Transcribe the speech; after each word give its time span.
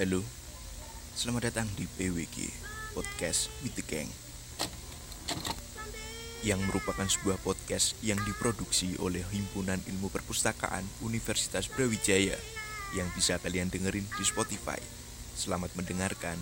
Halo, 0.00 0.24
selamat 1.12 1.52
datang 1.52 1.68
di 1.76 1.84
PWG 1.84 2.48
Podcast 2.96 3.52
with 3.60 3.76
the 3.76 3.84
Gang 3.84 4.08
yang 6.40 6.56
merupakan 6.64 7.04
sebuah 7.04 7.36
podcast 7.44 7.92
yang 8.00 8.16
diproduksi 8.24 8.96
oleh 8.96 9.20
Himpunan 9.28 9.76
Ilmu 9.76 10.08
Perpustakaan 10.08 10.88
Universitas 11.04 11.68
Brawijaya 11.68 12.32
yang 12.96 13.12
bisa 13.12 13.36
kalian 13.44 13.68
dengerin 13.68 14.08
di 14.16 14.24
Spotify. 14.24 14.80
Selamat 15.36 15.68
mendengarkan. 15.76 16.40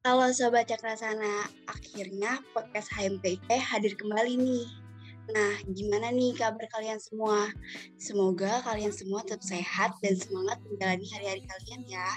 Halo 0.00 0.32
Sobat 0.32 0.64
Cakrasana, 0.64 1.44
akhirnya 1.68 2.40
podcast 2.56 2.88
HMPIP 2.96 3.52
hadir 3.52 4.00
kembali 4.00 4.40
nih. 4.40 4.85
Nah, 5.26 5.58
gimana 5.66 6.14
nih 6.14 6.38
kabar 6.38 6.70
kalian 6.70 7.02
semua? 7.02 7.50
Semoga 7.98 8.62
kalian 8.62 8.94
semua 8.94 9.26
tetap 9.26 9.42
sehat 9.42 9.98
dan 9.98 10.14
semangat 10.14 10.62
menjalani 10.62 11.06
hari-hari 11.10 11.42
kalian 11.42 11.82
ya. 11.90 12.08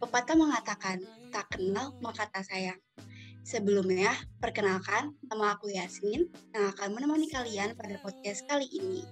Pepatah 0.00 0.32
mengatakan, 0.32 1.04
tak 1.28 1.52
kenal 1.52 1.92
maka 2.00 2.24
tak 2.32 2.48
sayang. 2.48 2.80
Sebelumnya, 3.44 4.08
perkenalkan, 4.40 5.12
nama 5.28 5.52
aku 5.52 5.68
Yasmin 5.68 6.24
yang 6.56 6.72
akan 6.72 6.96
menemani 6.96 7.28
kalian 7.28 7.76
pada 7.76 8.00
podcast 8.00 8.40
kali 8.48 8.72
ini. 8.72 9.04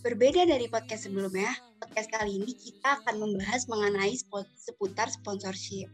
Berbeda 0.00 0.48
dari 0.48 0.64
podcast 0.64 1.04
sebelumnya, 1.04 1.52
podcast 1.76 2.08
kali 2.08 2.40
ini 2.40 2.56
kita 2.56 3.04
akan 3.04 3.20
membahas 3.20 3.68
mengenai 3.68 4.16
seputar 4.56 5.12
sponsorship. 5.12 5.92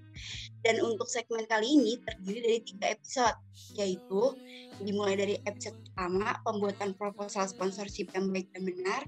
Dan 0.63 0.79
untuk 0.79 1.11
segmen 1.11 1.43
kali 1.51 1.75
ini 1.75 1.99
terdiri 2.07 2.39
dari 2.39 2.61
tiga 2.63 2.87
episode, 2.95 3.35
yaitu 3.75 4.31
dimulai 4.79 5.19
dari 5.19 5.35
episode 5.43 5.75
pertama, 5.91 6.39
pembuatan 6.47 6.95
proposal 6.95 7.51
sponsorship 7.51 8.07
yang 8.15 8.31
baik 8.31 8.47
dan 8.55 8.63
benar, 8.71 9.03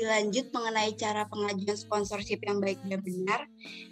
dilanjut 0.00 0.48
mengenai 0.56 0.96
cara 0.96 1.28
pengajuan 1.28 1.76
sponsorship 1.76 2.40
yang 2.48 2.56
baik 2.56 2.80
dan 2.88 3.04
benar, 3.04 3.44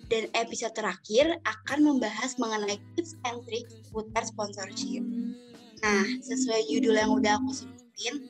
dan 0.08 0.24
episode 0.32 0.72
terakhir 0.72 1.36
akan 1.44 1.84
membahas 1.84 2.40
mengenai 2.40 2.80
tips 2.96 3.12
and 3.28 3.44
tricks 3.44 3.76
seputar 3.92 4.24
sponsorship. 4.24 5.04
Nah, 5.84 6.04
sesuai 6.24 6.64
judul 6.64 6.96
yang 6.96 7.12
udah 7.12 7.36
aku 7.36 7.52
sebutin, 7.52 8.24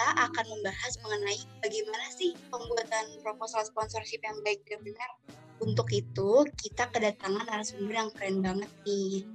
kita 0.00 0.32
akan 0.32 0.46
membahas 0.56 0.96
mengenai 1.04 1.40
bagaimana 1.60 2.08
sih 2.08 2.32
pembuatan 2.48 3.20
proposal 3.20 3.60
sponsorship 3.68 4.24
yang 4.24 4.40
baik 4.40 4.64
dan 4.64 4.80
benar. 4.80 5.12
Untuk 5.60 5.92
itu, 5.92 6.48
kita 6.56 6.88
kedatangan 6.88 7.44
narasumber 7.44 8.00
yang 8.00 8.08
keren 8.16 8.40
banget 8.40 8.72
nih. 8.88 9.28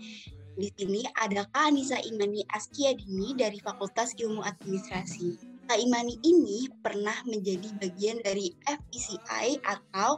Di 0.58 0.68
sini 0.74 1.06
ada 1.22 1.46
Kak 1.54 1.70
Anissa 1.70 2.02
Imani 2.02 2.42
Askiadini 2.50 3.38
dari 3.38 3.62
Fakultas 3.62 4.18
Ilmu 4.18 4.42
Administrasi. 4.42 5.38
Kak 5.70 5.78
Imani 5.78 6.18
ini 6.26 6.66
pernah 6.82 7.22
menjadi 7.30 7.70
bagian 7.78 8.26
dari 8.26 8.50
FECI 8.66 9.62
atau 9.70 10.18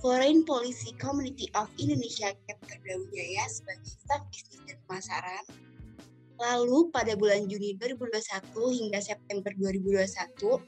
Foreign 0.00 0.48
Policy 0.48 0.96
Community 0.96 1.52
of 1.52 1.68
Indonesia 1.76 2.32
Chapter 2.48 2.80
Brawijaya 2.80 3.44
sebagai 3.44 3.92
staf 3.92 4.24
bisnis 4.32 4.64
dan 4.64 4.80
pemasaran 4.88 5.44
Lalu 6.42 6.90
pada 6.90 7.14
bulan 7.14 7.46
Juni 7.46 7.78
2021 7.78 8.50
hingga 8.82 8.98
September 8.98 9.54
2021 9.54 10.58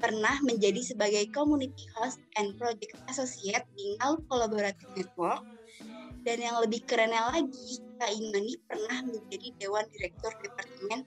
pernah 0.00 0.40
menjadi 0.40 0.80
sebagai 0.80 1.28
Community 1.36 1.84
Host 1.94 2.18
and 2.40 2.56
Project 2.56 2.96
Associate 3.12 3.62
di 3.76 3.92
NAL 4.00 4.24
Collaborative 4.24 4.88
Network. 4.96 5.44
Dan 6.24 6.40
yang 6.40 6.56
lebih 6.64 6.86
kerennya 6.88 7.28
lagi, 7.28 7.82
Kak 8.00 8.08
Imani 8.08 8.56
pernah 8.64 9.04
menjadi 9.04 9.52
Dewan 9.60 9.84
Direktur 9.92 10.32
Departemen 10.40 11.04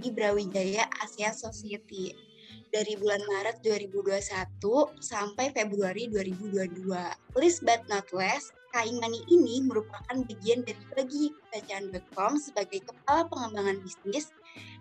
di 0.00 0.08
Brawijaya 0.08 0.88
Asia 1.02 1.34
Society 1.34 2.31
dari 2.72 2.96
bulan 2.96 3.20
Maret 3.28 3.60
2021 3.60 4.16
sampai 4.98 5.52
Februari 5.52 6.08
2022. 6.08 6.88
List 7.36 7.60
but 7.62 7.84
not 7.92 8.08
less, 8.16 8.50
Kaimani 8.72 9.20
ini 9.28 9.60
merupakan 9.60 10.16
bagian 10.24 10.64
dari 10.64 10.80
bagi 10.96 11.28
bacaan.com 11.52 12.40
sebagai 12.40 12.80
kepala 12.88 13.28
pengembangan 13.28 13.84
bisnis 13.84 14.32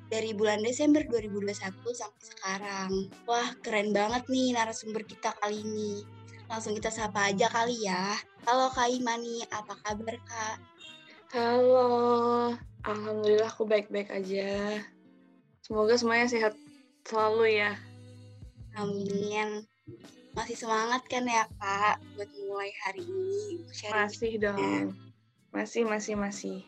dari 0.07 0.31
bulan 0.31 0.63
Desember 0.63 1.03
2021 1.03 1.75
sampai 1.91 2.23
sekarang. 2.23 2.91
Wah, 3.27 3.51
keren 3.59 3.91
banget 3.91 4.23
nih 4.31 4.55
narasumber 4.55 5.03
kita 5.03 5.35
kali 5.43 5.59
ini. 5.59 6.07
Langsung 6.47 6.71
kita 6.79 6.87
sapa 6.87 7.35
aja 7.35 7.51
kali 7.51 7.83
ya. 7.83 8.15
Halo 8.47 8.71
Kak 8.71 8.87
Imani, 8.87 9.43
apa 9.51 9.75
kabar 9.83 10.15
Kak? 10.23 10.57
Halo, 11.35 11.87
Alhamdulillah 12.87 13.51
aku 13.51 13.67
baik-baik 13.67 14.07
aja. 14.11 14.79
Semoga 15.63 15.95
semuanya 15.99 16.27
sehat 16.31 16.55
selalu 17.07 17.59
ya. 17.59 17.75
Amin 18.75 19.67
masih 20.31 20.55
semangat 20.55 21.03
kan 21.11 21.27
ya 21.27 21.43
kak 21.59 21.99
buat 22.15 22.29
mulai 22.47 22.71
hari 22.87 23.03
ini 23.03 23.67
masih 23.91 24.39
dong 24.39 24.95
masih 25.51 25.83
masih 25.83 26.15
masih 26.15 26.59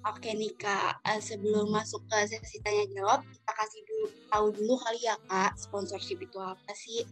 Oke 0.00 0.32
nih 0.32 0.56
kak, 0.56 0.96
uh, 1.04 1.20
sebelum 1.20 1.68
masuk 1.68 2.00
ke 2.08 2.24
sesi 2.24 2.56
tanya 2.64 2.88
jawab, 2.96 3.20
kita 3.20 3.52
kasih 3.52 3.84
dulu 3.84 4.06
tahu 4.32 4.46
dulu 4.56 4.74
kali 4.80 4.96
ya 5.04 5.12
kak, 5.28 5.52
sponsorship 5.60 6.24
itu 6.24 6.40
apa 6.40 6.72
sih? 6.72 7.04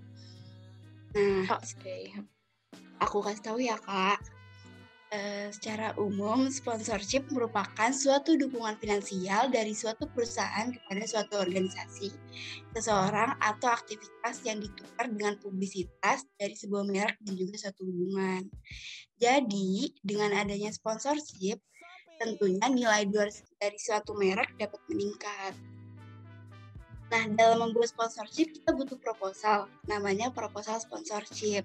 Nah, 1.12 1.53
oke, 1.53 1.69
okay. 1.69 2.16
aku 2.97 3.20
kasih 3.20 3.44
tahu 3.44 3.60
ya 3.60 3.76
kak. 3.76 4.25
Uh, 5.08 5.48
secara 5.48 5.96
umum, 5.96 6.52
sponsorship 6.52 7.24
merupakan 7.32 7.88
suatu 7.96 8.36
dukungan 8.36 8.76
finansial 8.76 9.48
dari 9.48 9.72
suatu 9.72 10.04
perusahaan 10.12 10.69
kepada 10.69 11.00
suatu 11.08 11.41
organisasi, 11.41 12.12
seseorang, 12.76 13.32
atau 13.41 13.72
aktivitas 13.72 14.44
yang 14.44 14.60
ditukar 14.60 15.08
dengan 15.08 15.41
publisitas 15.41 16.28
dari 16.36 16.52
sebuah 16.52 16.84
merek 16.84 17.16
dan 17.24 17.41
juga 17.41 17.56
suatu 17.56 17.88
hubungan. 17.88 18.52
Jadi, 19.16 19.97
dengan 20.04 20.44
adanya 20.44 20.68
sponsorship, 20.76 21.56
tentunya 22.20 22.68
nilai 22.68 23.08
dari 23.08 23.78
suatu 23.80 24.12
merek 24.12 24.60
dapat 24.60 24.80
meningkat. 24.92 25.56
Nah, 27.08 27.24
dalam 27.32 27.64
membuat 27.64 27.97
sponsorship, 27.97 28.52
kita 28.52 28.76
butuh 28.76 29.00
proposal, 29.00 29.72
namanya 29.88 30.28
proposal 30.28 30.76
sponsorship 30.76 31.64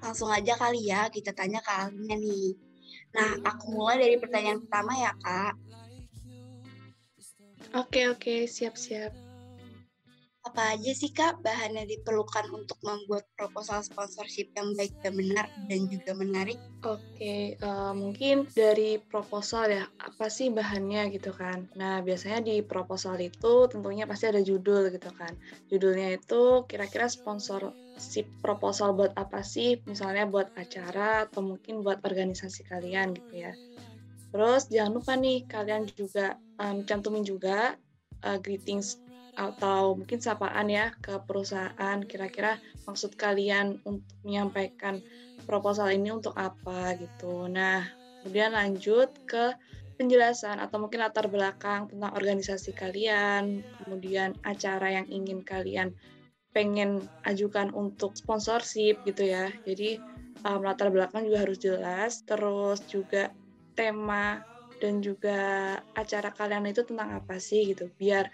langsung 0.00 0.32
aja 0.32 0.56
kali 0.56 0.88
ya 0.88 1.12
kita 1.12 1.36
tanya 1.36 1.60
ke 1.60 1.70
ahlinya 1.70 2.16
nih. 2.16 2.56
Nah, 3.10 3.30
aku 3.42 3.74
mulai 3.74 3.98
dari 3.98 4.16
pertanyaan 4.18 4.62
pertama 4.62 4.92
ya, 4.94 5.12
Kak. 5.18 5.54
Oke, 7.76 8.10
oke, 8.10 8.46
siap-siap. 8.50 9.14
Apa 10.40 10.72
aja 10.72 10.92
sih, 10.96 11.12
Kak, 11.12 11.44
bahan 11.44 11.76
yang 11.76 11.84
diperlukan 11.84 12.48
untuk 12.48 12.80
membuat 12.80 13.28
proposal 13.36 13.84
sponsorship 13.84 14.48
yang 14.56 14.72
baik 14.72 14.96
dan 15.04 15.12
benar 15.12 15.46
dan 15.68 15.84
juga 15.84 16.16
menarik? 16.16 16.56
Oke, 16.80 17.60
uh, 17.60 17.92
mungkin 17.92 18.48
dari 18.56 18.96
proposal 18.96 19.68
ya, 19.68 19.84
apa 20.00 20.32
sih 20.32 20.48
bahannya 20.48 21.12
gitu 21.12 21.36
kan. 21.36 21.68
Nah, 21.76 22.00
biasanya 22.00 22.40
di 22.40 22.64
proposal 22.64 23.20
itu 23.20 23.68
tentunya 23.68 24.08
pasti 24.08 24.32
ada 24.32 24.40
judul 24.40 24.88
gitu 24.88 25.12
kan. 25.12 25.36
Judulnya 25.68 26.16
itu 26.16 26.64
kira-kira 26.64 27.12
sponsor 27.12 27.76
si 28.00 28.24
proposal 28.40 28.96
buat 28.96 29.12
apa 29.20 29.44
sih? 29.44 29.76
Misalnya 29.84 30.24
buat 30.24 30.48
acara 30.56 31.28
atau 31.28 31.44
mungkin 31.44 31.84
buat 31.84 32.00
organisasi 32.00 32.64
kalian 32.72 33.12
gitu 33.12 33.44
ya. 33.44 33.52
Terus 34.32 34.72
jangan 34.72 34.92
lupa 34.96 35.12
nih 35.20 35.44
kalian 35.44 35.84
juga 35.92 36.40
um, 36.56 36.80
cantumin 36.88 37.20
juga 37.20 37.76
uh, 38.24 38.38
greetings 38.40 38.96
atau 39.36 39.94
mungkin 39.94 40.18
sapaan 40.18 40.68
ya 40.68 40.90
ke 40.98 41.16
perusahaan 41.24 41.98
kira-kira 42.02 42.58
maksud 42.84 43.14
kalian 43.14 43.78
untuk 43.86 44.10
menyampaikan 44.26 45.00
proposal 45.46 45.88
ini 45.92 46.10
untuk 46.12 46.34
apa 46.36 46.98
gitu. 46.98 47.46
Nah, 47.46 47.86
kemudian 48.20 48.52
lanjut 48.52 49.10
ke 49.24 49.54
penjelasan 50.00 50.56
atau 50.56 50.80
mungkin 50.80 51.04
latar 51.04 51.28
belakang 51.28 51.92
tentang 51.92 52.12
organisasi 52.16 52.72
kalian, 52.72 53.60
kemudian 53.84 54.32
acara 54.44 54.96
yang 54.96 55.06
ingin 55.12 55.44
kalian 55.44 55.92
pengen 56.50 57.06
ajukan 57.26 57.70
untuk 57.74 58.18
sponsorship 58.18 59.02
gitu 59.06 59.26
ya. 59.26 59.50
Jadi 59.62 60.02
um, 60.44 60.60
latar 60.64 60.90
belakang 60.90 61.26
juga 61.26 61.46
harus 61.46 61.58
jelas, 61.60 62.22
terus 62.26 62.82
juga 62.90 63.30
tema 63.78 64.42
dan 64.80 65.04
juga 65.04 65.38
acara 65.94 66.32
kalian 66.32 66.72
itu 66.72 66.82
tentang 66.82 67.20
apa 67.20 67.36
sih 67.38 67.70
gitu. 67.70 67.92
Biar 68.00 68.28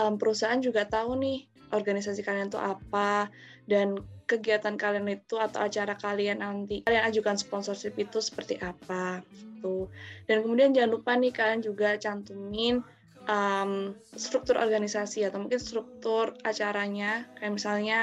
um, 0.00 0.16
perusahaan 0.16 0.58
juga 0.58 0.88
tahu 0.88 1.14
nih 1.20 1.46
organisasi 1.70 2.22
kalian 2.22 2.48
itu 2.48 2.60
apa 2.60 3.28
dan 3.66 3.98
kegiatan 4.24 4.80
kalian 4.80 5.20
itu 5.20 5.36
atau 5.36 5.60
acara 5.68 6.00
kalian 6.00 6.40
nanti 6.40 6.80
kalian 6.88 7.04
ajukan 7.12 7.36
sponsorship 7.36 7.92
itu 8.00 8.18
seperti 8.24 8.56
apa 8.60 9.20
gitu. 9.36 9.88
Dan 10.24 10.44
kemudian 10.44 10.72
jangan 10.72 10.90
lupa 10.96 11.12
nih 11.16 11.32
kalian 11.32 11.60
juga 11.60 11.96
cantumin 12.00 12.80
um, 13.28 13.94
struktur 14.14 14.60
organisasi 14.60 15.24
atau 15.26 15.44
mungkin 15.44 15.60
struktur 15.60 16.36
acaranya 16.44 17.28
kayak 17.38 17.52
misalnya 17.56 17.98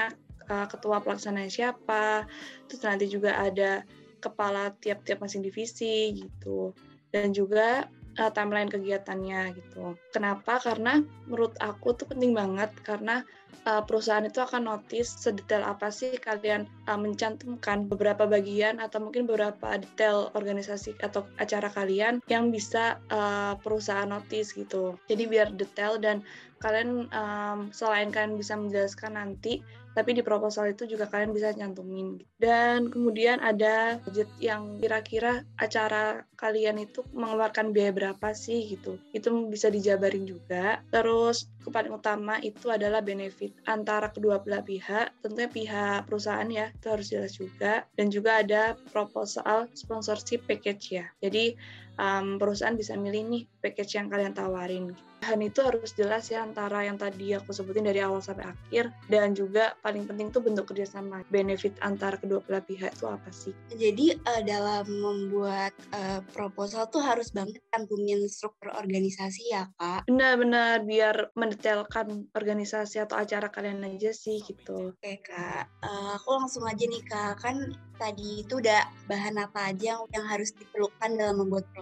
uh, 0.50 0.66
ketua 0.66 1.02
pelaksana 1.02 1.46
siapa 1.46 2.26
terus 2.66 2.82
nanti 2.82 3.06
juga 3.10 3.38
ada 3.38 3.86
kepala 4.22 4.70
tiap-tiap 4.78 5.18
masing 5.18 5.42
divisi 5.42 6.14
gitu 6.14 6.70
dan 7.10 7.34
juga 7.34 7.90
uh, 8.18 8.30
timeline 8.32 8.70
kegiatannya 8.70 9.56
gitu. 9.56 9.98
Kenapa? 10.14 10.62
Karena 10.62 11.00
menurut 11.26 11.58
aku 11.60 11.92
tuh 11.96 12.06
penting 12.08 12.32
banget 12.32 12.70
karena 12.86 13.26
uh, 13.66 13.82
perusahaan 13.84 14.24
itu 14.24 14.40
akan 14.42 14.68
notice 14.68 15.14
sedetail 15.18 15.62
apa 15.62 15.88
sih 15.88 16.16
kalian 16.18 16.66
uh, 16.90 16.98
mencantumkan 16.98 17.86
beberapa 17.86 18.26
bagian 18.26 18.82
atau 18.82 19.02
mungkin 19.02 19.24
beberapa 19.24 19.78
detail 19.78 20.32
organisasi 20.34 20.98
atau 21.00 21.26
acara 21.38 21.70
kalian 21.70 22.20
yang 22.28 22.50
bisa 22.50 22.98
uh, 23.12 23.54
perusahaan 23.60 24.08
notice 24.08 24.54
gitu. 24.56 24.96
Jadi 25.06 25.22
biar 25.28 25.54
detail 25.54 25.96
dan 26.00 26.20
kalian 26.62 27.10
um, 27.10 27.58
selain 27.74 28.14
kalian 28.14 28.38
bisa 28.38 28.54
menjelaskan 28.54 29.18
nanti 29.18 29.60
tapi 29.92 30.16
di 30.16 30.24
proposal 30.24 30.72
itu 30.72 30.88
juga 30.88 31.04
kalian 31.04 31.36
bisa 31.36 31.52
nyantumin. 31.52 32.20
Dan 32.40 32.88
kemudian 32.88 33.38
ada 33.44 34.00
budget 34.00 34.28
yang 34.40 34.80
kira-kira 34.80 35.44
acara 35.60 36.24
kalian 36.40 36.80
itu 36.80 37.04
mengeluarkan 37.12 37.76
biaya 37.76 37.92
berapa 37.92 38.32
sih 38.32 38.72
gitu. 38.72 38.96
Itu 39.12 39.52
bisa 39.52 39.68
dijabarin 39.68 40.24
juga. 40.24 40.80
Terus 40.88 41.51
paling 41.70 41.92
utama 41.94 42.40
itu 42.40 42.72
adalah 42.72 43.04
benefit 43.04 43.54
antara 43.68 44.08
kedua 44.08 44.40
belah 44.40 44.64
pihak. 44.64 45.12
Tentunya 45.20 45.50
pihak 45.52 46.08
perusahaan 46.08 46.48
ya, 46.48 46.72
itu 46.72 46.86
harus 46.88 47.06
jelas 47.12 47.32
juga. 47.36 47.84
Dan 47.94 48.08
juga 48.08 48.40
ada 48.40 48.74
proposal 48.90 49.68
sponsorship 49.76 50.42
package 50.48 50.98
ya. 50.98 51.06
Jadi 51.20 51.54
um, 51.98 52.36
perusahaan 52.40 52.76
bisa 52.76 52.96
milih 52.96 53.22
nih 53.28 53.42
package 53.60 53.98
yang 53.98 54.08
kalian 54.08 54.32
tawarin. 54.36 54.92
Bahan 55.22 55.38
itu 55.38 55.62
harus 55.62 55.94
jelas 55.94 56.26
ya 56.34 56.42
antara 56.42 56.82
yang 56.82 56.98
tadi 56.98 57.30
aku 57.30 57.54
sebutin 57.54 57.86
dari 57.86 58.02
awal 58.02 58.18
sampai 58.18 58.50
akhir 58.50 58.90
dan 59.06 59.38
juga 59.38 59.78
paling 59.78 60.02
penting 60.02 60.34
tuh 60.34 60.42
bentuk 60.42 60.74
kerjasama. 60.74 61.22
Benefit 61.30 61.78
antara 61.78 62.18
kedua 62.18 62.42
belah 62.42 62.58
pihak 62.58 62.90
itu 62.90 63.06
apa 63.06 63.30
sih? 63.30 63.54
Jadi 63.70 64.18
uh, 64.18 64.42
dalam 64.42 64.82
membuat 64.90 65.70
uh, 65.94 66.26
proposal 66.34 66.90
tuh 66.90 67.06
harus 67.06 67.30
banget 67.30 67.62
cantumin 67.70 68.18
struktur 68.26 68.74
organisasi 68.74 69.54
ya 69.54 69.70
kak? 69.78 70.10
Benar-benar 70.10 70.82
biar 70.82 71.30
mendetailkan 71.38 72.26
organisasi 72.34 72.98
atau 72.98 73.14
acara 73.14 73.46
kalian 73.46 73.86
aja 73.86 74.10
sih 74.10 74.42
gitu. 74.42 74.90
Oke 74.90 75.22
kak, 75.22 75.70
uh, 75.86 76.18
aku 76.18 76.34
langsung 76.34 76.66
aja 76.66 76.82
nih 76.82 77.04
kak, 77.06 77.38
kan 77.38 77.70
tadi 78.02 78.42
itu 78.42 78.58
udah 78.58 78.90
bahan 79.06 79.38
apa 79.38 79.70
aja 79.70 79.94
yang, 79.94 80.02
yang 80.10 80.26
harus 80.26 80.50
diperlukan 80.58 81.14
dalam 81.14 81.38
membuat 81.38 81.62
proposal. 81.70 81.81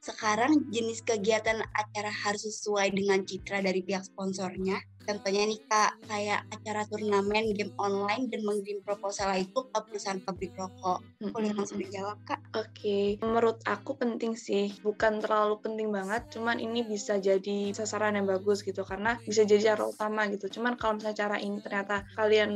Sekarang 0.00 0.70
jenis 0.70 1.02
kegiatan 1.02 1.62
acara 1.74 2.10
harus 2.10 2.46
sesuai 2.46 2.94
dengan 2.94 3.22
citra 3.24 3.62
dari 3.64 3.82
pihak 3.82 4.06
sponsornya 4.06 4.80
Contohnya 5.10 5.42
nih 5.48 5.60
Kak, 5.66 5.92
kayak 6.06 6.40
acara 6.54 6.86
turnamen 6.86 7.50
game 7.56 7.74
online 7.82 8.28
dan 8.28 8.44
mengirim 8.44 8.78
proposal 8.84 9.32
itu 9.34 9.66
ke 9.72 9.78
perusahaan 9.82 10.20
pabrik 10.20 10.54
rokok. 10.54 11.00
Boleh 11.34 11.50
langsung 11.56 11.80
dijawab 11.80 12.20
Kak? 12.28 12.38
Oke, 12.54 12.68
okay. 12.70 13.06
menurut 13.18 13.58
aku 13.64 13.96
penting 13.96 14.36
sih. 14.36 14.70
Bukan 14.84 15.18
terlalu 15.18 15.58
penting 15.66 15.88
banget, 15.90 16.28
cuman 16.30 16.60
ini 16.60 16.84
bisa 16.84 17.16
jadi 17.16 17.72
sasaran 17.72 18.22
yang 18.22 18.30
bagus 18.30 18.62
gitu. 18.62 18.84
Karena 18.84 19.18
bisa 19.24 19.42
jadi 19.42 19.74
cara 19.74 19.90
utama 19.90 20.28
gitu. 20.28 20.46
Cuman 20.46 20.76
kalau 20.76 21.00
misalnya 21.00 21.18
cara 21.26 21.36
ini 21.40 21.58
ternyata 21.58 22.06
kalian 22.14 22.52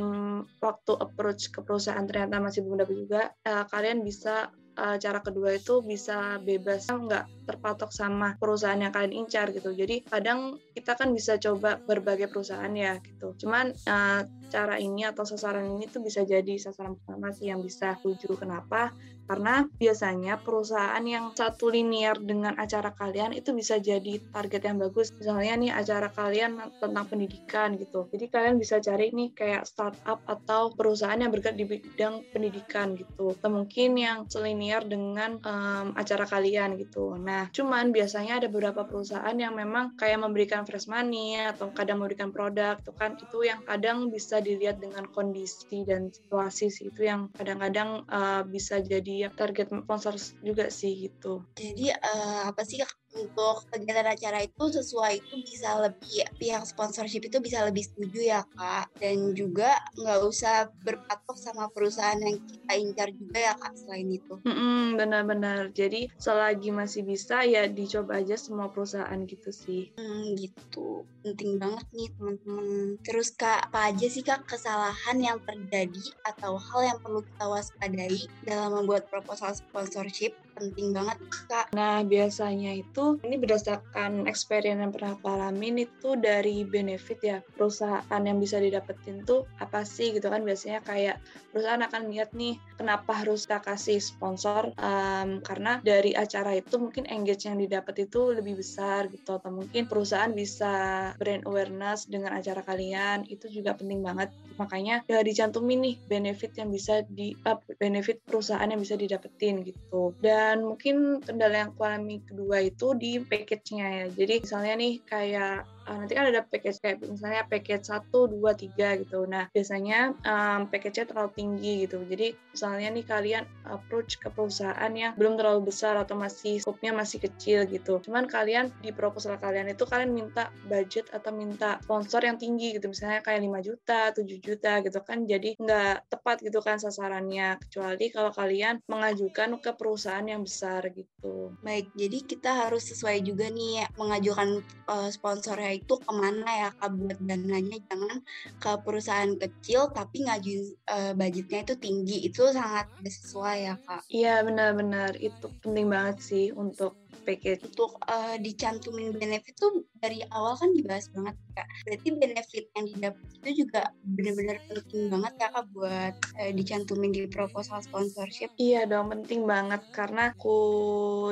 waktu 0.63 0.93
approach 0.95 1.49
ke 1.49 1.59
perusahaan 1.65 2.07
ternyata 2.07 2.39
masih 2.39 2.61
belum 2.63 2.85
dapat 2.85 2.95
juga, 2.95 3.21
uh, 3.43 3.65
kalian 3.67 4.05
bisa 4.05 4.53
uh, 4.77 4.95
cara 4.99 5.19
kedua 5.23 5.55
itu 5.55 5.81
bisa 5.83 6.39
bebas. 6.43 6.87
Nggak 6.87 7.25
terpatok 7.45 7.93
sama 7.93 8.35
perusahaan 8.41 8.77
yang 8.77 8.91
kalian 8.91 9.25
incar 9.25 9.53
gitu 9.53 9.71
jadi 9.71 10.01
kadang 10.05 10.59
kita 10.73 10.97
kan 10.97 11.13
bisa 11.13 11.37
coba 11.37 11.79
berbagai 11.85 12.27
perusahaan 12.27 12.73
ya 12.73 12.97
gitu 12.99 13.37
cuman 13.45 13.71
uh, 13.87 14.25
cara 14.49 14.75
ini 14.81 15.05
atau 15.05 15.23
sasaran 15.23 15.77
ini 15.77 15.85
tuh 15.87 16.01
bisa 16.01 16.25
jadi 16.25 16.57
sasaran 16.57 16.97
pertama 16.97 17.29
sih 17.31 17.49
yang 17.53 17.61
bisa 17.61 17.97
tuju 18.01 18.35
kenapa 18.37 18.93
karena 19.25 19.65
biasanya 19.81 20.37
perusahaan 20.37 21.01
yang 21.01 21.33
satu 21.33 21.73
linear 21.73 22.13
dengan 22.21 22.53
acara 22.61 22.93
kalian 22.93 23.33
itu 23.33 23.57
bisa 23.57 23.81
jadi 23.81 24.21
target 24.29 24.61
yang 24.69 24.77
bagus. 24.77 25.09
Misalnya 25.17 25.53
nih 25.57 25.71
acara 25.73 26.13
kalian 26.13 26.61
tentang 26.77 27.05
pendidikan 27.09 27.73
gitu. 27.81 28.05
Jadi 28.13 28.25
kalian 28.29 28.55
bisa 28.61 28.77
cari 28.77 29.09
nih 29.09 29.33
kayak 29.33 29.65
startup 29.65 30.21
atau 30.29 30.69
perusahaan 30.77 31.17
yang 31.17 31.33
bergerak 31.33 31.57
di 31.57 31.65
bidang 31.65 32.21
pendidikan 32.29 32.93
gitu. 32.93 33.33
Atau 33.33 33.49
mungkin 33.49 33.97
yang 33.97 34.29
selinier 34.29 34.85
dengan 34.85 35.41
um, 35.41 35.97
acara 35.97 36.29
kalian 36.29 36.77
gitu. 36.77 37.17
Nah, 37.17 37.34
cuman 37.51 37.89
biasanya 37.95 38.39
ada 38.43 38.47
beberapa 38.51 38.85
perusahaan 38.85 39.35
yang 39.35 39.53
memang 39.55 39.97
kayak 39.99 40.19
memberikan 40.21 40.63
fresh 40.63 40.87
money 40.89 41.39
atau 41.39 41.71
kadang 41.71 42.01
memberikan 42.01 42.29
produk 42.29 42.79
itu 42.79 42.91
kan. 42.95 43.17
Itu 43.19 43.43
yang 43.43 43.61
kadang 43.63 44.13
bisa 44.13 44.39
dilihat 44.39 44.79
dengan 44.83 45.07
kondisi 45.09 45.83
dan 45.83 46.11
situasi 46.11 46.71
sih. 46.71 46.91
Itu 46.91 47.05
yang 47.05 47.31
kadang-kadang 47.33 48.05
uh, 48.07 48.41
bisa 48.47 48.79
jadi 48.81 49.29
target 49.33 49.71
sponsor 49.71 50.15
juga 50.41 50.69
sih 50.69 51.09
gitu. 51.09 51.45
Jadi 51.57 51.91
uh, 51.91 52.51
apa 52.51 52.61
sih 52.63 52.81
untuk 53.15 53.63
kegiatan 53.71 54.07
acara 54.11 54.43
itu 54.43 54.63
sesuai 54.67 55.23
itu 55.23 55.35
bisa 55.39 55.79
lebih 55.79 56.27
pihak 56.35 56.63
sponsorship 56.67 57.23
itu 57.27 57.37
bisa 57.39 57.63
lebih 57.63 57.87
setuju 57.87 58.19
ya 58.21 58.41
kak. 58.55 58.91
Dan 58.99 59.31
juga 59.31 59.79
nggak 59.95 60.19
usah 60.27 60.67
berpatok 60.83 61.37
sama 61.39 61.71
perusahaan 61.71 62.19
yang 62.19 62.37
kita 62.43 62.73
incar 62.75 63.09
juga 63.15 63.37
ya 63.39 63.53
kak 63.55 63.73
selain 63.79 64.09
itu. 64.11 64.35
Mm 64.43 64.99
benar-benar. 64.99 65.71
Jadi 65.71 66.11
selagi 66.19 66.69
masih 66.71 67.03
bisa 67.07 67.43
ya 67.47 67.67
dicoba 67.67 68.19
aja 68.19 68.35
semua 68.35 68.67
perusahaan 68.71 69.19
gitu 69.27 69.49
sih. 69.51 69.91
Hmm, 69.95 70.35
gitu. 70.35 71.07
Penting 71.23 71.57
banget 71.57 71.87
nih 71.95 72.09
teman-teman. 72.15 72.99
Terus 73.01 73.31
kak 73.33 73.71
apa 73.71 73.91
aja 73.91 74.07
sih 74.07 74.23
kak 74.23 74.43
kesalahan 74.45 75.17
yang 75.19 75.39
terjadi 75.41 76.05
atau 76.27 76.59
hal 76.59 76.81
yang 76.83 76.99
perlu 76.99 77.23
kita 77.23 77.45
waspadai 77.47 78.19
dalam 78.43 78.71
membuat 78.75 79.07
proposal 79.07 79.55
sponsorship 79.55 80.35
penting 80.55 80.95
banget 80.95 81.17
kak. 81.51 81.67
Nah 81.75 82.01
biasanya 82.07 82.71
itu 82.79 83.19
ini 83.27 83.35
berdasarkan 83.35 84.25
experience 84.25 84.79
yang 84.79 84.91
pernah 84.95 85.19
aku 85.19 85.27
alamin 85.27 85.83
itu 85.83 86.15
dari 86.15 86.63
benefit 86.63 87.19
ya 87.19 87.37
perusahaan 87.43 88.21
yang 88.23 88.39
bisa 88.39 88.57
didapetin 88.57 89.27
tuh 89.27 89.43
apa 89.59 89.83
sih 89.83 90.15
gitu 90.15 90.31
kan. 90.31 90.47
Biasanya 90.47 90.79
kayak 90.87 91.19
perusahaan 91.51 91.83
akan 91.83 92.11
lihat 92.11 92.31
nih 92.31 92.55
kenapa 92.79 93.11
harus 93.11 93.43
kita 93.43 93.59
kasih 93.59 93.99
sponsor 93.99 94.71
um, 94.79 95.43
karena 95.43 95.83
dari 95.83 96.15
acara 96.15 96.55
itu 96.55 96.79
mungkin 96.79 97.03
engage 97.11 97.45
yang 97.45 97.59
didapat 97.59 98.07
itu 98.07 98.31
lebih 98.31 98.55
besar 98.59 99.11
gitu. 99.11 99.35
Atau 99.35 99.51
mungkin 99.51 99.91
perusahaan 99.91 100.31
bisa 100.31 101.11
brand 101.19 101.43
awareness 101.43 102.07
dengan 102.07 102.39
acara 102.39 102.63
kalian 102.63 103.27
itu 103.27 103.51
juga 103.51 103.75
penting 103.75 103.99
banget. 103.99 104.31
Makanya 104.55 105.03
ya 105.11 105.19
dicantumin 105.19 105.83
nih 105.83 105.95
benefit 106.07 106.55
yang 106.55 106.71
bisa 106.71 107.03
di 107.11 107.35
uh, 107.43 107.59
benefit 107.75 108.23
perusahaan 108.23 108.67
yang 108.67 108.79
bisa 108.79 108.95
didapetin 108.95 109.67
gitu. 109.67 110.15
Dan 110.23 110.44
mungkin 110.53 111.25
kendala 111.25 111.65
yang 111.65 111.71
aku 111.73 111.81
alami 111.81 112.21
kedua 112.21 112.61
itu 112.61 112.93
di 112.93 113.17
package-nya 113.17 113.87
ya. 113.89 114.05
Jadi 114.13 114.45
misalnya 114.45 114.73
nih 114.77 114.93
kayak 115.01 115.57
uh, 115.87 115.95
nanti 116.01 116.13
kan 116.17 116.25
ada 116.29 116.41
package 116.41 116.81
kayak 116.81 116.97
misalnya 117.05 117.43
package 117.45 117.85
1, 117.89 118.09
2, 118.09 118.37
3 118.41 119.01
gitu. 119.05 119.19
Nah, 119.29 119.45
biasanya 119.53 120.17
um, 120.25 120.67
package-nya 120.67 121.05
terlalu 121.13 121.31
tinggi 121.37 121.73
gitu. 121.85 122.01
Jadi 122.05 122.27
misalnya 122.51 122.87
nih 122.91 123.05
kalian 123.05 123.43
approach 123.69 124.17
ke 124.17 124.27
perusahaan 124.33 124.91
yang 124.93 125.13
belum 125.15 125.37
terlalu 125.37 125.69
besar 125.69 125.95
atau 125.95 126.17
masih 126.17 126.61
scope-nya 126.65 126.91
masih 126.91 127.21
kecil 127.21 127.69
gitu. 127.69 128.01
Cuman 128.01 128.25
kalian 128.25 128.73
di 128.81 128.89
proposal 128.89 129.37
kalian 129.37 129.69
itu 129.69 129.85
kalian 129.85 130.11
minta 130.11 130.49
budget 130.65 131.09
atau 131.13 131.29
minta 131.29 131.77
sponsor 131.85 132.25
yang 132.25 132.41
tinggi 132.41 132.75
gitu. 132.75 132.89
Misalnya 132.89 133.21
kayak 133.21 133.45
5 133.45 133.61
juta, 133.61 133.99
7 134.11 134.25
juta 134.41 134.73
gitu 134.81 134.99
kan. 135.05 135.23
Jadi 135.29 135.59
nggak 135.61 136.09
tepat 136.09 136.41
gitu 136.41 136.59
kan 136.65 136.81
sasarannya. 136.81 137.61
Kecuali 137.61 138.05
kalau 138.09 138.31
kalian 138.33 138.81
mengajukan 138.89 139.57
ke 139.61 139.71
perusahaan 139.77 140.25
yang 140.25 140.41
besar 140.41 140.81
gitu. 140.91 141.53
Baik, 141.61 141.93
jadi 141.93 142.17
kita 142.25 142.51
harus 142.65 142.89
sesuai 142.89 143.21
juga 143.21 143.47
nih 143.49 143.87
mengajukan 143.97 144.61
uh, 144.89 145.09
sponsornya 145.09 145.74
itu 145.75 145.93
ke 145.99 146.11
mana 146.11 146.47
ya 146.47 146.69
kak? 146.75 146.89
Buat 146.95 147.19
dananya 147.19 147.77
jangan 147.91 148.17
ke 148.61 148.71
perusahaan 148.81 149.33
kecil 149.35 149.91
tapi 149.91 150.23
ngajuin 150.23 150.63
uh, 150.87 151.11
budgetnya 151.13 151.59
itu 151.67 151.75
tinggi. 151.75 152.17
Itu 152.27 152.49
sangat 152.55 152.87
sesuai 153.03 153.57
ya 153.59 153.75
kak. 153.83 154.01
Iya 154.07 154.41
benar-benar 154.47 155.19
itu 155.19 155.51
penting 155.59 155.91
banget 155.91 156.17
sih 156.23 156.45
untuk 156.55 156.95
package. 157.27 157.65
Untuk 157.73 157.99
uh, 158.07 158.35
dicantumin 158.39 159.15
benefit 159.15 159.57
tuh 159.57 159.83
dari 160.05 160.21
awal 160.29 160.53
kan 160.53 160.69
dibahas 160.77 161.09
banget 161.09 161.35
kak 161.57 161.67
berarti 161.89 162.09
benefit 162.13 162.65
yang 162.77 162.85
didapat 162.93 163.25
itu 163.41 163.49
juga 163.65 163.81
benar-benar 164.05 164.57
penting 164.69 165.03
banget 165.09 165.33
ya 165.41 165.47
kak 165.49 165.65
buat 165.73 166.13
uh, 166.37 166.51
dicantumin 166.53 167.09
di 167.09 167.25
proposal 167.25 167.81
sponsorship 167.81 168.53
iya 168.61 168.85
dong 168.85 169.09
penting 169.09 169.49
banget 169.49 169.81
karena 169.89 170.29
aku 170.29 170.57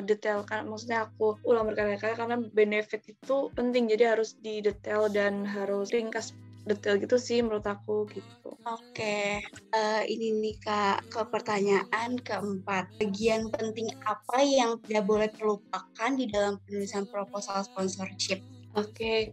detailkan 0.01 0.65
maksudnya 0.65 1.06
aku 1.06 1.38
ulang 1.46 1.70
berkali-kali 1.70 2.18
karena 2.18 2.38
benefit 2.42 3.06
itu 3.06 3.53
penting 3.53 3.86
jadi 3.86 4.18
harus 4.18 4.34
didetail 4.42 5.06
dan 5.13 5.46
harus 5.46 5.94
ringkas 5.94 6.34
detail 6.63 6.96
gitu 6.96 7.20
sih 7.20 7.44
menurut 7.44 7.68
aku 7.68 8.08
gitu. 8.08 8.56
Oke, 8.63 9.44
uh, 9.75 10.01
ini 10.08 10.32
nih 10.39 10.56
kak 10.63 11.03
ke 11.12 11.22
pertanyaan 11.27 12.15
keempat. 12.24 12.88
Bagian 13.03 13.51
penting 13.51 13.92
apa 14.08 14.39
yang 14.39 14.80
tidak 14.88 15.03
boleh 15.03 15.27
terlupakan 15.27 16.12
di 16.15 16.25
dalam 16.32 16.56
penulisan 16.63 17.03
proposal 17.12 17.68
sponsorship? 17.68 18.39
Oke, 18.74 19.30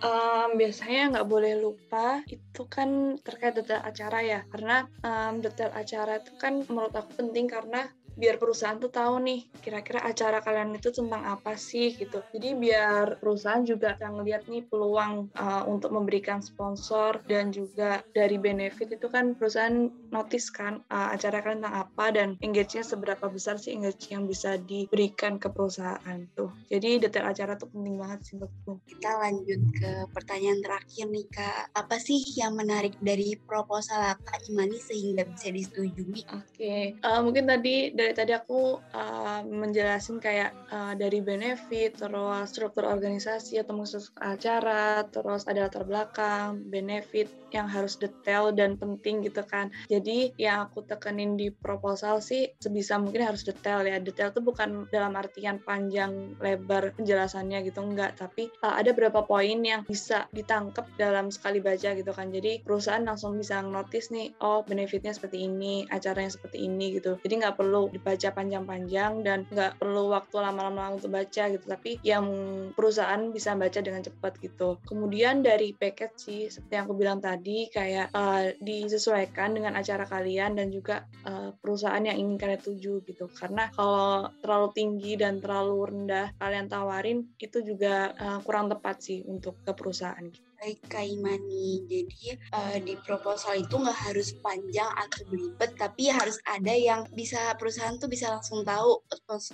um, 0.00 0.56
biasanya 0.56 1.12
nggak 1.12 1.28
boleh 1.28 1.60
lupa 1.60 2.24
itu 2.24 2.62
kan 2.64 3.20
terkait 3.20 3.52
detail 3.52 3.84
acara 3.84 4.18
ya, 4.24 4.40
karena 4.48 4.88
um, 5.04 5.44
detail 5.44 5.68
acara 5.76 6.24
itu 6.24 6.32
kan 6.40 6.64
menurut 6.72 6.96
aku 6.96 7.20
penting 7.20 7.52
karena 7.52 7.84
biar 8.18 8.36
perusahaan 8.42 8.76
tuh 8.82 8.90
tahu 8.90 9.22
nih 9.22 9.46
kira-kira 9.62 10.02
acara 10.02 10.42
kalian 10.42 10.74
itu 10.74 10.90
tentang 10.90 11.22
apa 11.22 11.54
sih 11.54 11.94
gitu. 11.94 12.18
Jadi 12.34 12.58
biar 12.58 13.22
perusahaan 13.22 13.62
juga 13.62 13.94
bisa 13.94 14.10
ngeliat 14.10 14.42
nih 14.50 14.66
peluang 14.66 15.30
uh, 15.38 15.62
untuk 15.70 15.94
memberikan 15.94 16.42
sponsor 16.42 17.22
dan 17.30 17.54
juga 17.54 18.02
dari 18.10 18.36
benefit 18.36 18.90
itu 18.90 19.06
kan 19.06 19.38
perusahaan 19.38 19.86
notice 20.10 20.50
kan 20.50 20.82
uh, 20.90 21.14
acara 21.14 21.38
kalian 21.40 21.62
tentang 21.62 21.78
apa 21.86 22.04
dan 22.10 22.28
engage-nya 22.42 22.82
seberapa 22.82 23.30
besar 23.30 23.56
sih 23.62 23.78
engage 23.78 24.10
yang 24.10 24.26
bisa 24.26 24.58
diberikan 24.58 25.38
ke 25.38 25.46
perusahaan 25.46 26.18
tuh. 26.34 26.50
Jadi 26.66 26.98
detail 26.98 27.30
acara 27.30 27.54
tuh 27.54 27.70
penting 27.70 27.94
banget 28.00 28.18
sih 28.26 28.34
menurutku. 28.34 28.82
Kita 28.88 29.10
lanjut 29.22 29.60
ke 29.78 29.90
pertanyaan 30.10 30.60
terakhir 30.64 31.06
nih 31.06 31.26
Kak. 31.30 31.76
Apa 31.76 31.96
sih 32.02 32.18
yang 32.34 32.58
menarik 32.58 32.98
dari 32.98 33.38
proposal 33.38 34.18
Kak 34.24 34.48
Imani 34.50 34.80
sehingga 34.80 35.22
bisa 35.28 35.52
disetujui? 35.52 36.24
Oke, 36.32 36.56
okay. 36.56 36.82
uh, 37.04 37.20
mungkin 37.20 37.46
tadi 37.46 37.92
dari 37.92 38.07
tadi 38.14 38.32
aku 38.36 38.78
uh, 38.94 39.40
menjelasin 39.44 40.20
kayak 40.20 40.54
uh, 40.68 40.92
dari 40.94 41.20
benefit, 41.24 41.98
terus 41.98 42.46
struktur 42.52 42.86
organisasi 42.86 43.60
atau 43.60 43.74
struktur 43.84 44.14
acara, 44.20 45.04
terus 45.08 45.48
ada 45.48 45.66
latar 45.66 45.84
belakang, 45.84 46.62
benefit 46.68 47.28
yang 47.48 47.64
harus 47.64 47.96
detail 47.96 48.52
dan 48.52 48.76
penting 48.76 49.24
gitu 49.24 49.40
kan. 49.40 49.72
Jadi 49.88 50.36
yang 50.36 50.68
aku 50.68 50.84
tekenin 50.84 51.40
di 51.40 51.48
proposal 51.48 52.20
sih 52.20 52.52
sebisa 52.60 53.00
mungkin 53.00 53.24
harus 53.24 53.44
detail 53.44 53.84
ya. 53.88 53.96
Detail 53.96 54.32
itu 54.32 54.44
bukan 54.44 54.84
dalam 54.92 55.16
artian 55.16 55.56
panjang 55.64 56.36
lebar 56.44 56.92
penjelasannya 57.00 57.64
gitu 57.64 57.80
enggak, 57.80 58.20
tapi 58.20 58.52
uh, 58.60 58.76
ada 58.76 58.92
beberapa 58.92 59.24
poin 59.24 59.64
yang 59.64 59.88
bisa 59.88 60.28
ditangkap 60.36 60.84
dalam 61.00 61.32
sekali 61.32 61.64
baca 61.64 61.96
gitu 61.96 62.12
kan. 62.12 62.28
Jadi 62.28 62.60
perusahaan 62.60 63.00
langsung 63.00 63.40
bisa 63.40 63.64
notice 63.64 64.12
nih, 64.12 64.36
oh 64.44 64.60
benefitnya 64.64 65.16
seperti 65.16 65.48
ini, 65.48 65.88
acaranya 65.88 66.28
seperti 66.28 66.68
ini 66.68 67.00
gitu. 67.00 67.16
Jadi 67.24 67.34
nggak 67.40 67.56
perlu 67.56 67.88
dibaca 67.98 68.28
panjang-panjang 68.32 69.26
dan 69.26 69.44
nggak 69.50 69.82
perlu 69.82 70.14
waktu 70.14 70.36
lama-lama 70.38 70.94
untuk 70.96 71.12
baca 71.12 71.44
gitu. 71.50 71.64
Tapi 71.66 71.98
yang 72.06 72.26
perusahaan 72.72 73.20
bisa 73.34 73.58
baca 73.58 73.80
dengan 73.82 74.00
cepat 74.00 74.38
gitu. 74.38 74.78
Kemudian 74.86 75.42
dari 75.42 75.74
package 75.74 76.16
sih, 76.16 76.40
seperti 76.48 76.72
yang 76.78 76.86
aku 76.86 76.96
bilang 76.96 77.20
tadi, 77.20 77.68
kayak 77.68 78.14
uh, 78.14 78.54
disesuaikan 78.62 79.58
dengan 79.58 79.76
acara 79.76 80.06
kalian 80.06 80.56
dan 80.56 80.70
juga 80.70 81.04
uh, 81.26 81.52
perusahaan 81.58 82.00
yang 82.00 82.16
ingin 82.16 82.38
kalian 82.40 82.62
tuju 82.62 83.04
gitu. 83.04 83.26
Karena 83.34 83.68
kalau 83.74 84.30
terlalu 84.40 84.68
tinggi 84.72 85.12
dan 85.18 85.42
terlalu 85.42 85.90
rendah 85.90 86.32
kalian 86.38 86.66
tawarin, 86.70 87.18
itu 87.42 87.60
juga 87.60 88.14
uh, 88.16 88.38
kurang 88.46 88.70
tepat 88.72 89.02
sih 89.02 89.20
untuk 89.26 89.60
ke 89.66 89.74
perusahaan 89.74 90.22
gitu. 90.24 90.47
Baik 90.58 90.90
Kak 90.90 91.06
Imani, 91.06 91.86
jadi 91.86 92.34
uh, 92.50 92.82
di 92.82 92.98
proposal 93.06 93.62
itu 93.62 93.78
nggak 93.78 94.10
harus 94.10 94.34
panjang 94.42 94.90
atau 94.90 95.22
belibet, 95.30 95.70
tapi 95.78 96.10
harus 96.10 96.34
ada 96.50 96.74
yang 96.74 97.06
bisa 97.14 97.54
perusahaan 97.54 97.94
tuh 97.94 98.10
bisa 98.10 98.34
langsung 98.34 98.66
tahu 98.66 98.98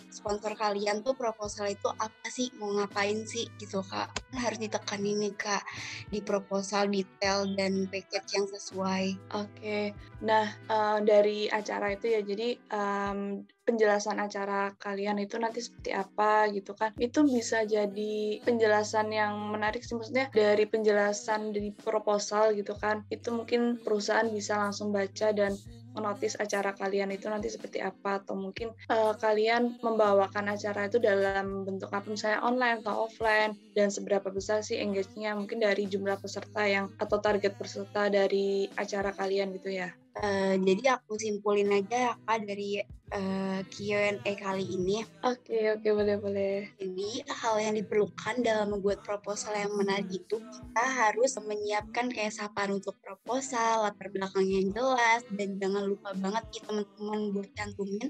sponsor 0.09 0.57
kalian 0.57 1.05
tuh 1.05 1.13
proposal 1.13 1.69
itu 1.69 1.93
apa 2.01 2.27
sih, 2.33 2.49
mau 2.57 2.73
ngapain 2.73 3.21
sih 3.29 3.45
gitu 3.61 3.85
Kak. 3.85 4.17
Harus 4.33 4.57
ditekan 4.57 5.05
ini 5.05 5.29
Kak, 5.37 5.61
di 6.09 6.25
proposal 6.25 6.89
detail 6.89 7.53
dan 7.53 7.85
package 7.93 8.41
yang 8.41 8.49
sesuai. 8.49 9.05
Oke, 9.37 9.45
okay. 9.61 9.85
nah 10.25 10.57
uh, 10.73 11.05
dari 11.05 11.53
acara 11.53 11.93
itu 11.93 12.17
ya, 12.17 12.25
jadi 12.25 12.57
um, 12.73 13.45
penjelasan 13.65 14.21
acara 14.21 14.77
kalian 14.77 15.19
itu 15.19 15.41
nanti 15.41 15.65
seperti 15.65 15.91
apa 15.97 16.53
gitu 16.53 16.77
kan. 16.77 16.93
Itu 17.01 17.25
bisa 17.25 17.65
jadi 17.65 18.45
penjelasan 18.45 19.11
yang 19.11 19.51
menarik 19.51 19.83
sih 19.83 19.97
maksudnya 19.97 20.29
dari 20.31 20.69
penjelasan 20.69 21.51
dari 21.51 21.73
proposal 21.73 22.53
gitu 22.55 22.77
kan. 22.77 23.03
Itu 23.09 23.33
mungkin 23.33 23.81
perusahaan 23.81 24.29
bisa 24.29 24.61
langsung 24.61 24.93
baca 24.93 25.33
dan 25.33 25.57
menotis 25.95 26.35
acara 26.35 26.75
kalian 26.75 27.15
itu 27.15 27.31
nanti 27.31 27.49
seperti 27.49 27.81
apa. 27.81 28.21
Atau 28.21 28.37
mungkin 28.37 28.75
uh, 28.93 29.15
kalian 29.17 29.81
membawakan 29.81 30.53
acara 30.53 30.91
itu 30.91 31.01
dalam 31.01 31.65
bentuk 31.65 31.89
apa 31.95 32.05
misalnya 32.07 32.45
online 32.45 32.85
atau 32.85 33.09
offline. 33.09 33.57
Dan 33.73 33.89
seberapa 33.89 34.29
besar 34.29 34.61
sih 34.61 34.79
engage-nya 34.79 35.35
mungkin 35.35 35.63
dari 35.63 35.89
jumlah 35.89 36.21
peserta 36.21 36.67
yang 36.69 36.93
atau 37.01 37.19
target 37.19 37.57
peserta 37.57 38.13
dari 38.13 38.69
acara 38.77 39.11
kalian 39.17 39.57
gitu 39.57 39.73
ya. 39.73 39.89
Uh, 40.15 40.55
jadi 40.63 40.95
aku 40.95 41.19
simpulin 41.19 41.75
aja 41.75 42.15
apa 42.15 42.39
dari 42.39 42.79
uh, 43.15 43.19
eh, 43.19 43.61
Q&A 43.71 44.33
kali 44.37 44.65
ini. 44.67 45.07
Oke, 45.23 45.55
okay, 45.55 45.63
oke, 45.73 45.81
okay, 45.81 45.93
boleh, 45.95 46.17
boleh. 46.19 46.55
Jadi, 46.77 47.23
hal 47.31 47.55
yang 47.63 47.75
diperlukan 47.79 48.43
dalam 48.43 48.75
membuat 48.75 49.07
proposal 49.07 49.55
yang 49.55 49.73
menarik 49.79 50.11
itu, 50.11 50.37
kita 50.43 50.85
harus 50.85 51.39
menyiapkan 51.39 52.11
kayak 52.11 52.35
sapaan 52.35 52.77
untuk 52.77 52.99
proposal, 53.01 53.87
latar 53.87 54.11
belakang 54.11 54.45
yang 54.45 54.75
jelas, 54.75 55.23
dan 55.33 55.57
jangan 55.63 55.87
lupa 55.87 56.11
banget 56.19 56.45
nih 56.51 56.63
teman-teman 56.67 57.19
buat 57.33 57.51
cantumin 57.55 58.09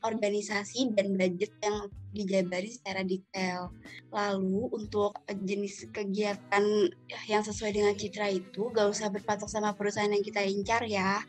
organisasi 0.00 0.96
dan 0.96 1.14
budget 1.14 1.52
yang 1.60 1.76
dijabari 2.16 2.72
secara 2.72 3.04
detail. 3.04 3.76
Lalu 4.08 4.72
untuk 4.72 5.20
jenis 5.28 5.92
kegiatan 5.92 6.64
yang 7.28 7.42
sesuai 7.44 7.76
dengan 7.76 7.92
citra 7.92 8.32
itu 8.32 8.72
gak 8.72 8.88
usah 8.88 9.12
berpatok 9.12 9.52
sama 9.52 9.76
perusahaan 9.76 10.08
yang 10.08 10.24
kita 10.24 10.40
incar 10.40 10.88
ya. 10.88 11.20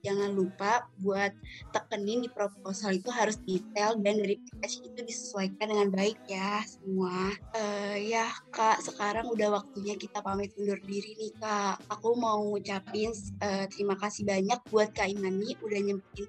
Jangan 0.00 0.32
lupa 0.32 0.88
buat 1.00 1.32
tekenin 1.72 2.24
di 2.24 2.28
proposal 2.32 2.53
itu 2.92 3.10
harus 3.12 3.36
detail 3.44 3.96
dan 4.00 4.16
dari 4.16 4.40
package 4.40 4.88
itu 4.88 5.00
disesuaikan 5.04 5.68
dengan 5.68 5.88
baik 5.92 6.16
ya 6.26 6.64
semua. 6.64 7.32
Uh, 7.52 7.96
ya 8.00 8.28
kak, 8.48 8.80
sekarang 8.80 9.28
udah 9.28 9.60
waktunya 9.60 9.94
kita 10.00 10.24
pamit 10.24 10.54
undur 10.56 10.80
diri 10.88 11.12
nih 11.20 11.32
kak. 11.36 11.76
Aku 11.92 12.16
mau 12.16 12.40
ngucapin 12.40 13.12
uh, 13.44 13.64
terima 13.68 13.94
kasih 14.00 14.24
banyak 14.24 14.60
buat 14.72 14.90
Kak 14.96 15.12
Imani 15.12 15.56
udah 15.60 15.80
nyempetin 15.80 16.28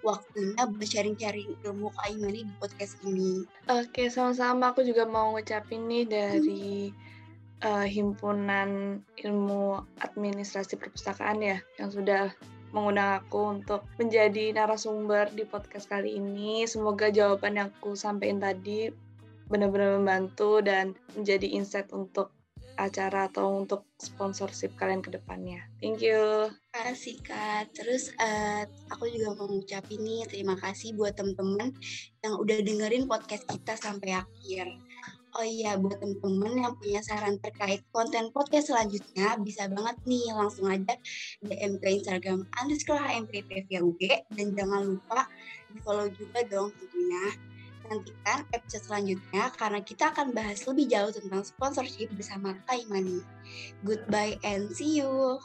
waktunya 0.00 0.62
buat 0.64 0.88
sharing-sharing 0.88 1.52
ilmu 1.64 1.92
Kak 1.92 2.08
Imani 2.12 2.48
di 2.48 2.54
podcast 2.56 2.96
ini. 3.04 3.44
Oke, 3.68 4.08
sama-sama. 4.08 4.72
Aku 4.72 4.84
juga 4.84 5.04
mau 5.04 5.36
ngucapin 5.36 5.84
nih 5.84 6.04
dari 6.08 6.92
uh, 7.64 7.86
Himpunan 7.86 9.00
Ilmu 9.20 9.64
Administrasi 10.00 10.76
Perpustakaan 10.76 11.40
ya, 11.40 11.58
yang 11.80 11.90
sudah 11.92 12.32
mengundang 12.74 13.22
aku 13.22 13.62
untuk 13.62 13.86
menjadi 13.96 14.50
narasumber 14.50 15.30
di 15.30 15.46
podcast 15.46 15.86
kali 15.86 16.18
ini. 16.18 16.66
Semoga 16.66 17.08
jawaban 17.14 17.56
yang 17.56 17.70
aku 17.70 17.94
sampaikan 17.94 18.42
tadi 18.42 18.90
benar-benar 19.46 20.02
membantu 20.02 20.58
dan 20.58 20.98
menjadi 21.14 21.46
insight 21.54 21.88
untuk 21.94 22.34
acara 22.74 23.30
atau 23.30 23.54
untuk 23.62 23.86
sponsorship 24.02 24.74
kalian 24.74 24.98
ke 24.98 25.14
depannya. 25.14 25.62
Thank 25.78 26.02
you. 26.02 26.50
Terima 26.50 26.90
kasih 26.90 27.16
Kak. 27.22 27.70
Terus 27.70 28.10
uh, 28.18 28.66
aku 28.90 29.06
juga 29.14 29.38
mau 29.38 29.46
ngucapin 29.46 30.02
nih 30.02 30.26
terima 30.26 30.58
kasih 30.58 30.98
buat 30.98 31.14
teman-teman 31.14 31.70
yang 32.26 32.34
udah 32.34 32.58
dengerin 32.58 33.06
podcast 33.06 33.46
kita 33.46 33.78
sampai 33.78 34.18
akhir. 34.18 34.66
Oh 35.34 35.42
iya, 35.42 35.74
buat 35.74 35.98
teman-teman 35.98 36.62
yang 36.62 36.74
punya 36.78 37.02
saran 37.02 37.42
terkait 37.42 37.82
konten 37.90 38.30
podcast 38.30 38.70
selanjutnya, 38.70 39.34
bisa 39.42 39.66
banget 39.66 39.98
nih 40.06 40.30
langsung 40.30 40.70
aja 40.70 40.94
DM 41.42 41.82
ke 41.82 41.90
Instagram 41.90 42.46
underscore 42.54 43.02
HMPPVUG 43.02 44.30
dan 44.30 44.54
jangan 44.54 44.94
lupa 44.94 45.26
di 45.74 45.82
follow 45.82 46.06
juga 46.14 46.46
dong 46.46 46.70
tentunya. 46.78 47.34
Nantikan 47.90 48.46
episode 48.54 48.86
selanjutnya 48.86 49.50
karena 49.58 49.80
kita 49.82 50.14
akan 50.14 50.30
bahas 50.30 50.62
lebih 50.70 50.86
jauh 50.86 51.10
tentang 51.10 51.42
sponsorship 51.42 52.14
bersama 52.14 52.54
Kaimani. 52.70 53.18
Goodbye 53.82 54.38
and 54.46 54.70
see 54.70 55.02
you. 55.02 55.42